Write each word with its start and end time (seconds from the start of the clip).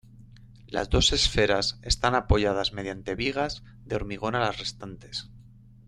Las 0.65 0.89
dos 0.89 1.11
esferas 1.13 1.77
están 1.83 2.15
apoyadas 2.15 2.73
mediante 2.73 3.13
vigas 3.13 3.61
de 3.85 3.97
hormigón 3.97 4.33
a 4.33 4.39
las 4.39 4.57
restantes. 4.57 5.29